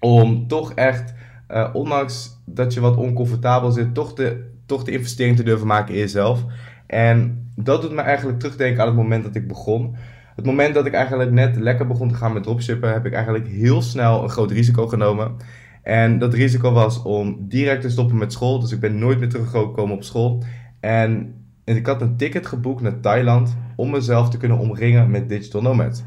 om 0.00 0.48
toch 0.48 0.72
echt 0.72 1.14
uh, 1.50 1.68
ondanks 1.72 2.40
dat 2.44 2.74
je 2.74 2.80
wat 2.80 2.96
oncomfortabel 2.96 3.70
zit, 3.70 3.94
toch 3.94 4.12
de, 4.12 4.50
toch 4.66 4.84
de 4.84 4.92
investering 4.92 5.36
te 5.36 5.42
durven 5.42 5.66
maken 5.66 5.94
in 5.94 6.00
jezelf. 6.00 6.44
En 6.86 7.48
dat 7.54 7.82
doet 7.82 7.92
me 7.92 8.00
eigenlijk 8.00 8.38
terugdenken 8.38 8.80
aan 8.80 8.86
het 8.86 8.96
moment 8.96 9.24
dat 9.24 9.34
ik 9.34 9.48
begon. 9.48 9.96
Het 10.36 10.44
moment 10.44 10.74
dat 10.74 10.86
ik 10.86 10.92
eigenlijk 10.92 11.30
net 11.30 11.56
lekker 11.56 11.86
begon 11.86 12.08
te 12.08 12.14
gaan 12.14 12.32
met 12.32 12.42
dropshippen, 12.42 12.92
heb 12.92 13.06
ik 13.06 13.12
eigenlijk 13.12 13.48
heel 13.48 13.82
snel 13.82 14.22
een 14.22 14.28
groot 14.28 14.50
risico 14.50 14.86
genomen. 14.86 15.36
En 15.82 16.18
dat 16.18 16.34
risico 16.34 16.72
was 16.72 17.02
om 17.02 17.36
direct 17.48 17.82
te 17.82 17.90
stoppen 17.90 18.16
met 18.16 18.32
school. 18.32 18.60
Dus 18.60 18.72
ik 18.72 18.80
ben 18.80 18.98
nooit 18.98 19.18
meer 19.18 19.28
teruggekomen 19.28 19.96
op 19.96 20.04
school. 20.04 20.42
En 20.80 21.34
ik 21.64 21.86
had 21.86 22.00
een 22.00 22.16
ticket 22.16 22.46
geboekt 22.46 22.80
naar 22.80 23.00
Thailand 23.00 23.56
om 23.76 23.90
mezelf 23.90 24.30
te 24.30 24.36
kunnen 24.36 24.58
omringen 24.58 25.10
met 25.10 25.28
digital 25.28 25.62
nomads. 25.62 26.02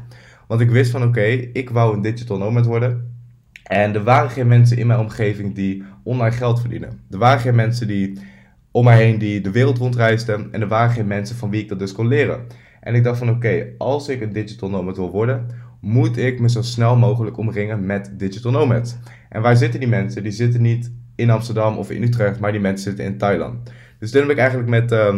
Want 0.46 0.60
ik 0.60 0.70
wist 0.70 0.90
van 0.90 1.02
oké, 1.02 1.24
ik 1.52 1.70
wou 1.70 1.94
een 1.94 2.02
digital 2.02 2.38
nomad 2.38 2.66
worden. 2.66 3.14
En 3.64 3.94
er 3.94 4.04
waren 4.04 4.30
geen 4.30 4.48
mensen 4.48 4.76
in 4.76 4.86
mijn 4.86 5.00
omgeving 5.00 5.54
die 5.54 5.82
online 6.02 6.36
geld 6.36 6.60
verdienen. 6.60 7.00
Er 7.10 7.18
waren 7.18 7.40
geen 7.40 7.54
mensen 7.54 7.86
die 7.86 8.18
om 8.70 8.84
mij 8.84 9.04
heen 9.04 9.18
die 9.18 9.40
de 9.40 9.50
wereld 9.50 9.78
rondreisden. 9.78 10.48
En 10.52 10.60
er 10.60 10.68
waren 10.68 10.90
geen 10.90 11.06
mensen 11.06 11.36
van 11.36 11.50
wie 11.50 11.62
ik 11.62 11.68
dat 11.68 11.78
dus 11.78 11.92
kon 11.92 12.08
leren. 12.08 12.46
En 12.80 12.94
ik 12.94 13.04
dacht 13.04 13.18
van 13.18 13.30
oké, 13.30 13.66
als 13.78 14.08
ik 14.08 14.20
een 14.20 14.32
digital 14.32 14.70
nomad 14.70 14.96
wil 14.96 15.10
worden, 15.10 15.46
moet 15.80 16.16
ik 16.16 16.40
me 16.40 16.50
zo 16.50 16.62
snel 16.62 16.96
mogelijk 16.96 17.36
omringen 17.36 17.86
met 17.86 18.12
digital 18.16 18.52
nomads. 18.52 18.96
En 19.28 19.42
waar 19.42 19.56
zitten 19.56 19.80
die 19.80 19.88
mensen? 19.88 20.22
Die 20.22 20.32
zitten 20.32 20.62
niet 20.62 20.92
in 21.14 21.30
Amsterdam 21.30 21.76
of 21.76 21.90
in 21.90 22.02
Utrecht, 22.02 22.40
maar 22.40 22.52
die 22.52 22.60
mensen 22.60 22.84
zitten 22.84 23.04
in 23.04 23.18
Thailand. 23.18 23.70
Dus 23.98 24.10
toen 24.10 24.20
heb 24.20 24.30
ik 24.30 24.38
eigenlijk 24.38 24.68
met, 24.68 24.92
uh, 24.92 25.16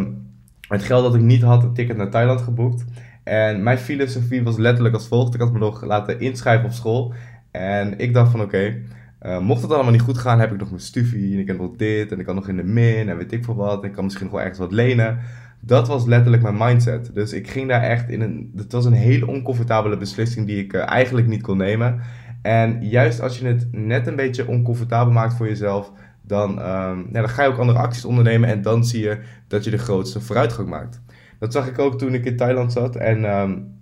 met 0.69 0.83
geld 0.83 1.03
dat 1.03 1.15
ik 1.15 1.21
niet 1.21 1.41
had 1.41 1.63
een 1.63 1.73
ticket 1.73 1.97
naar 1.97 2.09
Thailand 2.09 2.41
geboekt. 2.41 2.85
En 3.23 3.63
mijn 3.63 3.77
filosofie 3.77 4.43
was 4.43 4.57
letterlijk 4.57 4.95
als 4.95 5.07
volgt. 5.07 5.33
Ik 5.33 5.39
had 5.39 5.51
me 5.51 5.59
nog 5.59 5.83
laten 5.85 6.19
inschrijven 6.19 6.65
op 6.65 6.71
school. 6.71 7.13
En 7.51 7.99
ik 7.99 8.13
dacht 8.13 8.31
van 8.31 8.41
oké, 8.41 8.75
eh, 9.19 9.39
mocht 9.39 9.61
het 9.61 9.71
allemaal 9.71 9.91
niet 9.91 10.01
goed 10.01 10.17
gaan, 10.17 10.39
heb 10.39 10.51
ik 10.51 10.59
nog 10.59 10.69
mijn 10.69 10.81
studie 10.81 11.33
en 11.33 11.39
ik 11.39 11.47
heb 11.47 11.57
nog 11.57 11.75
dit 11.75 12.11
en 12.11 12.19
ik 12.19 12.25
kan 12.25 12.35
nog 12.35 12.47
in 12.47 12.57
de 12.57 12.63
min 12.63 13.09
en 13.09 13.17
weet 13.17 13.31
ik 13.31 13.43
veel 13.43 13.55
wat. 13.55 13.81
En 13.81 13.89
ik 13.89 13.95
kan 13.95 14.03
misschien 14.03 14.25
nog 14.25 14.33
wel 14.33 14.43
ergens 14.43 14.59
wat 14.59 14.71
lenen. 14.71 15.19
Dat 15.65 15.87
was 15.87 16.05
letterlijk 16.05 16.43
mijn 16.43 16.57
mindset. 16.57 17.13
Dus 17.13 17.33
ik 17.33 17.49
ging 17.49 17.67
daar 17.67 17.81
echt 17.81 18.09
in 18.09 18.21
een. 18.21 18.51
Het 18.55 18.71
was 18.71 18.85
een 18.85 18.93
hele 18.93 19.27
oncomfortabele 19.27 19.97
beslissing 19.97 20.47
die 20.47 20.63
ik 20.63 20.73
uh, 20.73 20.89
eigenlijk 20.89 21.27
niet 21.27 21.41
kon 21.41 21.57
nemen. 21.57 22.01
En 22.41 22.85
juist 22.87 23.21
als 23.21 23.39
je 23.39 23.47
het 23.47 23.67
net 23.71 24.07
een 24.07 24.15
beetje 24.15 24.47
oncomfortabel 24.47 25.13
maakt 25.13 25.33
voor 25.33 25.47
jezelf, 25.47 25.91
dan, 26.21 26.49
um, 26.49 27.07
ja, 27.11 27.21
dan 27.21 27.29
ga 27.29 27.43
je 27.43 27.49
ook 27.49 27.57
andere 27.57 27.79
acties 27.79 28.05
ondernemen 28.05 28.49
en 28.49 28.61
dan 28.61 28.85
zie 28.85 29.01
je 29.01 29.19
dat 29.47 29.63
je 29.63 29.69
de 29.69 29.77
grootste 29.77 30.21
vooruitgang 30.21 30.69
maakt. 30.69 31.01
Dat 31.39 31.53
zag 31.53 31.67
ik 31.67 31.79
ook 31.79 31.97
toen 31.97 32.13
ik 32.13 32.25
in 32.25 32.37
Thailand 32.37 32.71
zat 32.71 32.95
en 32.95 33.39
um, 33.39 33.77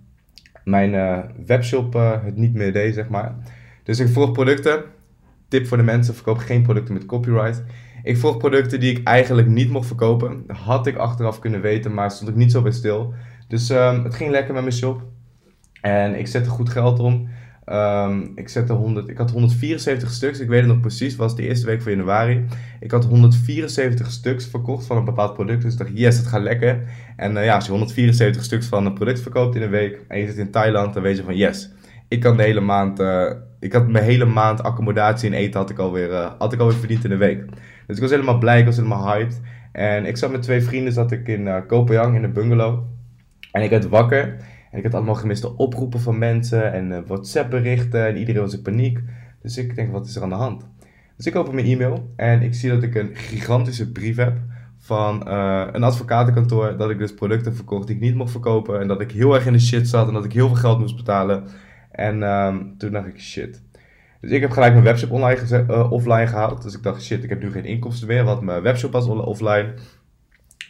mijn 0.64 0.92
uh, 0.92 1.18
webshop 1.46 1.94
uh, 1.94 2.24
het 2.24 2.36
niet 2.36 2.54
meer 2.54 2.72
deed, 2.72 2.94
zeg 2.94 3.08
maar. 3.08 3.34
Dus 3.82 3.98
ik 3.98 4.08
vroeg 4.08 4.32
producten. 4.32 4.82
Tip 5.48 5.66
voor 5.66 5.76
de 5.76 5.82
mensen: 5.82 6.14
verkoop 6.14 6.38
geen 6.38 6.62
producten 6.62 6.94
met 6.94 7.06
copyright. 7.06 7.62
Ik 8.02 8.16
vroeg 8.16 8.36
producten 8.36 8.80
die 8.80 8.96
ik 8.96 9.06
eigenlijk 9.06 9.48
niet 9.48 9.70
mocht 9.70 9.86
verkopen. 9.86 10.44
Had 10.46 10.86
ik 10.86 10.96
achteraf 10.96 11.38
kunnen 11.38 11.60
weten, 11.60 11.94
maar 11.94 12.10
stond 12.10 12.30
ik 12.30 12.36
niet 12.36 12.52
zo 12.52 12.62
bij 12.62 12.72
stil. 12.72 13.14
Dus 13.48 13.70
um, 13.70 14.04
het 14.04 14.14
ging 14.14 14.30
lekker 14.30 14.54
met 14.54 14.62
mijn 14.62 14.74
shop. 14.74 15.02
En 15.80 16.18
ik 16.18 16.26
zette 16.26 16.50
goed 16.50 16.68
geld 16.68 16.98
om. 16.98 17.28
Um, 17.66 18.32
ik, 18.34 18.48
zette 18.48 18.72
100, 18.72 19.08
ik 19.08 19.16
had 19.16 19.30
174 19.30 20.10
stuks, 20.10 20.40
ik 20.40 20.48
weet 20.48 20.60
het 20.60 20.68
nog 20.68 20.80
precies, 20.80 21.16
was 21.16 21.36
de 21.36 21.42
eerste 21.42 21.66
week 21.66 21.82
van 21.82 21.92
januari. 21.92 22.44
Ik 22.80 22.90
had 22.90 23.04
174 23.04 24.10
stuks 24.10 24.46
verkocht 24.46 24.86
van 24.86 24.96
een 24.96 25.04
bepaald 25.04 25.34
product, 25.34 25.62
dus 25.62 25.72
ik 25.72 25.78
dacht, 25.78 25.90
yes, 25.94 26.16
het 26.16 26.26
gaat 26.26 26.42
lekker. 26.42 26.82
En 27.16 27.36
uh, 27.36 27.44
ja, 27.44 27.54
als 27.54 27.64
je 27.64 27.70
174 27.70 28.44
stuks 28.44 28.66
van 28.66 28.86
een 28.86 28.94
product 28.94 29.20
verkoopt 29.20 29.54
in 29.54 29.62
een 29.62 29.70
week 29.70 30.00
en 30.08 30.18
je 30.18 30.26
zit 30.26 30.36
in 30.36 30.50
Thailand, 30.50 30.94
dan 30.94 31.02
weet 31.02 31.16
je 31.16 31.22
van, 31.22 31.36
yes, 31.36 31.70
ik 32.08 32.20
kan 32.20 32.36
de 32.36 32.42
hele 32.42 32.60
maand, 32.60 33.00
uh, 33.00 33.32
ik 33.60 33.72
had 33.72 33.88
mijn 33.88 34.04
hele 34.04 34.24
maand 34.24 34.62
accommodatie 34.62 35.28
en 35.30 35.36
eten 35.36 35.60
had 35.60 35.70
ik 35.70 35.78
alweer, 35.78 36.10
uh, 36.10 36.30
had 36.38 36.52
ik 36.52 36.60
alweer 36.60 36.78
verdiend 36.78 37.04
in 37.04 37.10
een 37.10 37.18
week. 37.18 37.44
Dus 37.86 37.96
ik 37.96 38.02
was 38.02 38.10
helemaal 38.10 38.38
blij, 38.38 38.58
ik 38.58 38.64
was 38.64 38.76
helemaal 38.76 39.06
hyped. 39.06 39.40
En 39.72 40.06
ik 40.06 40.16
zat 40.16 40.30
met 40.30 40.42
twee 40.42 40.62
vrienden, 40.62 40.92
zat 40.92 41.12
ik 41.12 41.28
in 41.28 41.46
uh, 41.46 41.56
Kopenhagen 41.66 42.14
in 42.14 42.24
een 42.24 42.32
bungalow. 42.32 42.82
En 43.52 43.62
ik 43.62 43.70
werd 43.70 43.88
wakker. 43.88 44.36
En 44.70 44.78
ik 44.78 44.84
had 44.84 44.94
allemaal 44.94 45.14
gemiste 45.14 45.56
oproepen 45.56 46.00
van 46.00 46.18
mensen 46.18 46.72
en 46.72 46.90
uh, 46.90 46.98
WhatsApp 47.06 47.50
berichten 47.50 48.06
en 48.06 48.16
iedereen 48.16 48.40
was 48.40 48.54
in 48.54 48.62
paniek. 48.62 49.00
Dus 49.42 49.58
ik 49.58 49.74
denk, 49.74 49.92
wat 49.92 50.06
is 50.06 50.16
er 50.16 50.22
aan 50.22 50.28
de 50.28 50.34
hand? 50.34 50.66
Dus 51.16 51.26
ik 51.26 51.36
open 51.36 51.54
mijn 51.54 51.66
e-mail 51.66 52.12
en 52.16 52.42
ik 52.42 52.54
zie 52.54 52.70
dat 52.70 52.82
ik 52.82 52.94
een 52.94 53.10
gigantische 53.12 53.92
brief 53.92 54.16
heb 54.16 54.36
van 54.78 55.28
uh, 55.28 55.66
een 55.72 55.82
advocatenkantoor. 55.82 56.76
Dat 56.76 56.90
ik 56.90 56.98
dus 56.98 57.14
producten 57.14 57.54
verkocht 57.54 57.86
die 57.86 57.96
ik 57.96 58.02
niet 58.02 58.14
mocht 58.14 58.30
verkopen. 58.30 58.80
En 58.80 58.88
dat 58.88 59.00
ik 59.00 59.10
heel 59.10 59.34
erg 59.34 59.46
in 59.46 59.52
de 59.52 59.60
shit 59.60 59.88
zat 59.88 60.08
en 60.08 60.14
dat 60.14 60.24
ik 60.24 60.32
heel 60.32 60.46
veel 60.46 60.56
geld 60.56 60.78
moest 60.78 60.96
betalen. 60.96 61.44
En 61.90 62.22
um, 62.22 62.74
toen 62.78 62.92
dacht 62.92 63.06
ik, 63.06 63.20
shit. 63.20 63.62
Dus 64.22 64.30
ik 64.30 64.40
heb 64.40 64.50
gelijk 64.50 64.72
mijn 64.72 64.84
webshop 64.84 65.10
online 65.10 65.66
uh, 65.68 65.92
offline 65.92 66.26
gehaald. 66.26 66.62
Dus 66.62 66.74
ik 66.74 66.82
dacht, 66.82 67.02
shit, 67.02 67.24
ik 67.24 67.28
heb 67.28 67.42
nu 67.42 67.52
geen 67.52 67.64
inkomsten 67.64 68.08
meer, 68.08 68.24
want 68.24 68.40
mijn 68.40 68.62
webshop 68.62 68.92
was 68.92 69.06
offline. 69.06 69.74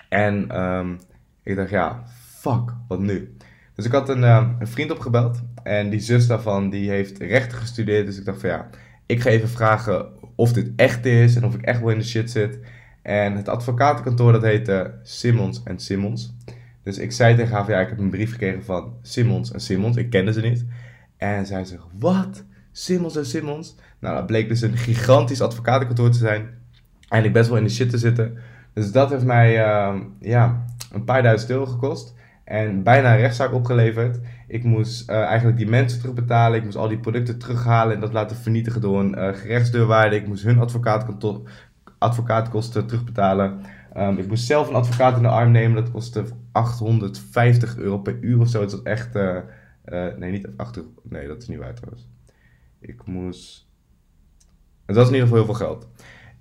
En 0.09 0.62
um, 0.62 0.99
ik 1.42 1.56
dacht, 1.56 1.71
ja, 1.71 2.02
fuck, 2.38 2.75
wat 2.88 2.99
nu? 2.99 3.37
Dus 3.75 3.85
ik 3.85 3.92
had 3.92 4.09
een, 4.09 4.23
uh, 4.23 4.49
een, 4.59 4.66
vriend 4.66 4.90
opgebeld. 4.90 5.42
En 5.62 5.90
die 5.90 6.00
zus 6.00 6.26
daarvan, 6.26 6.71
die 6.71 6.90
heeft 6.90 7.18
rechten 7.18 7.59
gestudeerd. 7.59 8.06
Dus 8.06 8.18
ik 8.18 8.25
dacht 8.25 8.40
van 8.40 8.50
ja, 8.50 8.68
ik 9.06 9.21
ga 9.21 9.30
even 9.30 9.49
vragen 9.49 10.06
of 10.35 10.52
dit 10.52 10.71
echt 10.76 11.06
is 11.06 11.37
en 11.37 11.44
of 11.44 11.54
ik 11.54 11.62
echt 11.62 11.80
wel 11.80 11.90
in 11.90 11.99
de 11.99 12.04
shit 12.04 12.30
zit. 12.30 12.59
En 13.02 13.37
het 13.37 13.49
advocatenkantoor, 13.49 14.32
dat 14.32 14.42
heette 14.42 14.94
Simmons 15.02 15.62
Simmons. 15.76 16.35
Dus 16.82 16.99
ik 16.99 17.12
zei 17.12 17.37
tegen 17.37 17.52
haar 17.52 17.64
van 17.64 17.75
ja, 17.75 17.80
ik 17.80 17.88
heb 17.88 17.99
een 17.99 18.11
brief 18.11 18.30
gekregen 18.30 18.64
van 18.64 18.94
Simmons 19.02 19.52
Simmons. 19.54 19.97
Ik 19.97 20.11
kende 20.11 20.32
ze 20.32 20.40
niet. 20.40 20.64
En 21.16 21.47
zij 21.47 21.64
zegt, 21.64 21.85
wat? 21.99 22.44
Simmons 22.72 23.16
en 23.16 23.26
Simmons? 23.26 23.76
Nou, 23.98 24.16
dat 24.16 24.26
bleek 24.26 24.48
dus 24.48 24.60
een 24.60 24.76
gigantisch 24.76 25.40
advocatenkantoor 25.40 26.10
te 26.10 26.18
zijn. 26.18 26.48
En 27.08 27.24
ik 27.24 27.32
best 27.32 27.48
wel 27.48 27.58
in 27.58 27.64
de 27.64 27.70
shit 27.70 27.90
te 27.90 27.98
zitten. 27.98 28.38
Dus 28.72 28.92
dat 28.92 29.10
heeft 29.10 29.24
mij 29.24 29.58
uh, 29.58 30.00
ja, 30.20 30.64
een 30.92 31.04
paar 31.04 31.22
duizend 31.22 31.50
euro 31.50 31.66
gekost. 31.66 32.14
En 32.44 32.82
bijna 32.82 33.12
een 33.12 33.20
rechtszaak 33.20 33.52
opgeleverd. 33.52 34.18
Ik 34.46 34.64
moest 34.64 35.10
uh, 35.10 35.16
eigenlijk 35.16 35.56
die 35.56 35.68
mensen 35.68 36.00
terugbetalen. 36.00 36.58
Ik 36.58 36.64
moest 36.64 36.76
al 36.76 36.88
die 36.88 36.98
producten 36.98 37.38
terughalen 37.38 37.94
en 37.94 38.00
dat 38.00 38.12
laten 38.12 38.36
vernietigen 38.36 38.80
door 38.80 39.00
een 39.00 39.18
uh, 39.18 39.34
gerechtsdeurwaarde. 39.34 40.16
Ik 40.16 40.26
moest 40.26 40.44
hun 40.44 40.58
advocaatkosten 41.98 42.86
terugbetalen. 42.86 43.60
Um, 43.96 44.18
ik 44.18 44.28
moest 44.28 44.46
zelf 44.46 44.68
een 44.68 44.74
advocaat 44.74 45.16
in 45.16 45.22
de 45.22 45.28
arm 45.28 45.50
nemen. 45.50 45.82
Dat 45.82 45.90
kostte 45.90 46.24
850 46.52 47.76
euro 47.76 47.98
per 47.98 48.18
uur 48.20 48.40
of 48.40 48.48
zo. 48.48 48.60
Het 48.60 48.70
was 48.70 48.82
echt. 48.82 49.16
Uh, 49.16 49.36
nee, 50.18 50.30
niet 50.30 50.48
8 50.56 50.80
Nee, 51.02 51.26
dat 51.26 51.42
is 51.42 51.48
niet 51.48 51.58
waar 51.58 51.74
trouwens. 51.74 52.08
Ik 52.82 53.06
moest. 53.06 53.66
Het 54.86 54.96
was 54.96 55.06
in 55.08 55.14
ieder 55.14 55.28
geval 55.28 55.44
heel 55.44 55.54
veel 55.54 55.66
geld. 55.66 55.88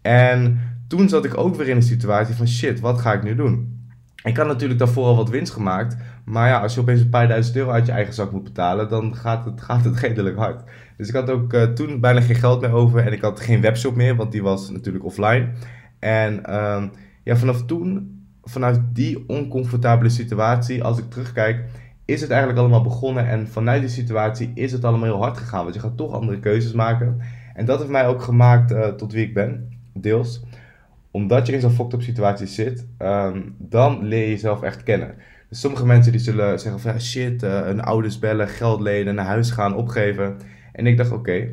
En 0.02 0.62
toen 0.88 1.10
zat 1.10 1.26
ik 1.26 1.38
ook 1.38 1.56
weer 1.56 1.68
in 1.68 1.76
een 1.76 1.84
situatie 1.84 2.36
van 2.36 2.48
shit, 2.48 2.80
wat 2.80 3.00
ga 3.00 3.14
ik 3.14 3.24
nu 3.24 3.36
doen? 3.36 3.80
Ik 4.24 4.38
had 4.38 4.48
natuurlijk 4.48 4.80
daarvoor 4.80 5.06
al 5.06 5.16
wat 5.16 5.30
winst 5.30 5.54
gemaakt. 5.54 5.98
Maar 6.26 6.48
ja, 6.48 6.62
als 6.62 6.74
je 6.74 6.80
opeens 6.80 7.02
een 7.02 7.10
paar 7.10 7.28
duizend 7.28 7.56
euro 7.56 7.72
uit 7.72 7.86
je 7.86 7.92
eigen 7.92 8.14
zak 8.14 8.32
moet 8.32 8.44
betalen, 8.44 8.90
dan 8.90 9.16
gaat 9.16 9.46
het, 9.46 9.62
gaat 9.62 9.84
het 9.84 10.00
redelijk 10.06 10.38
hard. 10.38 10.64
Dus 10.98 11.08
ik 11.08 11.14
had 11.14 11.30
ook 11.30 11.54
uh, 11.54 11.64
toen 11.64 12.00
bijna 12.00 12.22
geen 12.22 12.36
geld 12.36 12.62
meer 12.62 12.72
over 12.72 13.06
en 13.06 13.14
ik 13.14 13.22
had 13.22 13.40
geen 13.40 13.62
webshop 13.62 13.96
meer, 13.96 14.16
want 14.16 14.32
die 14.32 14.44
was 14.44 14.70
natuurlijk 14.70 15.06
offline. 15.06 15.50
En 16.00 16.42
uh, 16.50 16.84
ja, 17.24 17.36
vanaf 17.36 17.66
toen, 17.66 18.20
vanuit 18.44 18.80
die 18.94 19.24
oncomfortabele 19.28 20.10
situatie, 20.10 20.84
als 20.84 20.98
ik 20.98 21.10
terugkijk, 21.10 21.66
is 22.12 22.22
het 22.22 22.30
eigenlijk 22.30 22.60
allemaal 22.60 22.82
begonnen. 22.82 23.28
En 23.28 23.48
vanuit 23.48 23.82
die 23.82 23.90
situatie 23.90 24.52
is 24.54 24.72
het 24.72 24.86
allemaal 24.86 25.10
heel 25.10 25.22
hard 25.22 25.38
gegaan, 25.38 25.64
want 25.64 25.76
je 25.76 25.82
gaat 25.82 25.98
toch 25.98 26.14
andere 26.14 26.40
keuzes 26.40 26.72
maken. 26.72 27.22
En 27.54 27.66
dat 27.66 27.80
heeft 27.80 27.92
mij 27.92 28.08
ook 28.08 28.22
gemaakt 28.22 28.72
uh, 28.72 28.88
tot 28.88 29.12
wie 29.12 29.26
ik 29.26 29.34
ben, 29.34 29.80
deels 29.94 30.42
omdat 31.12 31.48
je 31.48 31.54
in 31.54 31.62
zo'n 31.62 31.72
fucked 31.72 31.94
up 31.94 32.02
situatie 32.02 32.48
zit, 32.48 32.86
um, 33.00 33.56
dan 33.58 34.04
leer 34.04 34.24
je 34.24 34.30
jezelf 34.30 34.62
echt 34.62 34.84
kennen. 34.84 35.16
Dus 35.50 35.60
sommige 35.60 35.86
mensen 35.86 36.12
die 36.12 36.22
zullen 36.22 36.60
zeggen 36.60 36.82
van 36.82 37.02
shit, 37.02 37.42
een 37.42 37.82
ouders 37.82 38.20
bellen, 38.20 38.48
geld 38.48 38.82
lenen, 38.82 39.16
naar 39.16 39.26
huis 39.26 39.52
gaan, 39.52 39.76
opgeven. 39.76 40.38
En 40.72 40.88
ik 40.88 40.98
dacht 40.98 41.12
oké, 41.12 41.48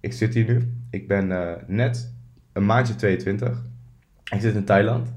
ik 0.00 0.12
zit 0.12 0.34
hier 0.34 0.44
nu. 0.44 0.72
Ik 0.90 1.08
ben 1.08 1.30
uh, 1.30 1.52
net 1.66 2.14
een 2.52 2.66
maandje 2.66 2.94
22. 2.94 3.62
Ik 4.32 4.40
zit 4.40 4.54
in 4.54 4.64
Thailand. 4.64 5.12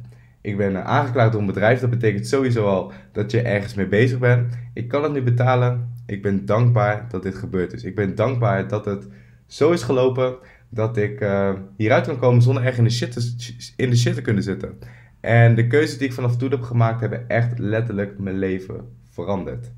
Ik 0.47 0.57
ben 0.57 0.85
aangeklaagd 0.85 1.31
door 1.31 1.41
een 1.41 1.47
bedrijf. 1.47 1.79
Dat 1.79 1.89
betekent 1.89 2.27
sowieso 2.27 2.65
al 2.65 2.91
dat 3.11 3.31
je 3.31 3.41
ergens 3.41 3.73
mee 3.73 3.87
bezig 3.87 4.19
bent. 4.19 4.53
Ik 4.73 4.87
kan 4.87 5.03
het 5.03 5.11
nu 5.11 5.21
betalen. 5.21 5.93
Ik 6.05 6.21
ben 6.21 6.45
dankbaar 6.45 7.05
dat 7.09 7.23
dit 7.23 7.35
gebeurd 7.35 7.73
is. 7.73 7.83
Ik 7.83 7.95
ben 7.95 8.15
dankbaar 8.15 8.67
dat 8.67 8.85
het 8.85 9.07
zo 9.45 9.71
is 9.71 9.83
gelopen 9.83 10.35
dat 10.69 10.97
ik 10.97 11.21
uh, 11.21 11.53
hieruit 11.77 12.05
kan 12.05 12.19
komen 12.19 12.41
zonder 12.41 12.63
echt 12.63 12.77
in 12.77 12.83
de, 12.83 12.89
shit 12.89 13.11
te, 13.11 13.73
in 13.75 13.89
de 13.89 13.95
shit 13.95 14.13
te 14.13 14.21
kunnen 14.21 14.43
zitten. 14.43 14.77
En 15.19 15.55
de 15.55 15.67
keuzes 15.67 15.97
die 15.97 16.07
ik 16.07 16.13
vanaf 16.13 16.37
toen 16.37 16.51
heb 16.51 16.61
gemaakt, 16.61 16.99
hebben 16.99 17.29
echt 17.29 17.59
letterlijk 17.59 18.19
mijn 18.19 18.37
leven 18.37 18.75
veranderd. 19.09 19.71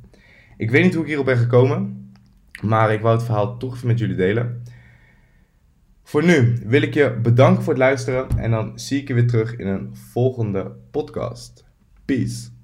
Ik 0.58 0.72
weet 0.72 0.84
niet 0.84 0.94
hoe 0.94 1.04
ik 1.04 1.08
hierop 1.08 1.26
ben 1.26 1.38
gekomen, 1.38 2.12
maar 2.62 2.94
ik 2.94 3.02
wou 3.02 3.16
het 3.16 3.26
verhaal 3.26 3.58
toch 3.58 3.76
even 3.76 3.88
met 3.88 4.00
jullie 4.00 4.16
delen. 4.16 4.64
Voor 6.10 6.26
nu 6.26 6.58
wil 6.66 6.82
ik 6.82 6.94
je 6.94 7.20
bedanken 7.22 7.64
voor 7.64 7.74
het 7.74 7.82
luisteren 7.82 8.28
en 8.38 8.52
dan 8.52 8.80
zie 8.80 9.02
ik 9.02 9.08
je 9.08 9.14
weer 9.14 9.28
terug 9.28 9.56
in 9.56 9.68
een 9.68 9.96
volgende 9.96 10.72
podcast. 10.92 11.66
Peace. 12.06 12.59